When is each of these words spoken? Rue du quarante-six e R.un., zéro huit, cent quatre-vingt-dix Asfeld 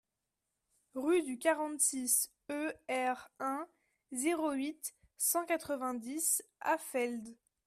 Rue 0.95 1.21
du 1.21 1.37
quarante-six 1.37 2.31
e 2.49 2.73
R.un., 2.89 3.67
zéro 4.13 4.51
huit, 4.53 4.95
cent 5.19 5.45
quatre-vingt-dix 5.45 6.43
Asfeld 6.59 7.37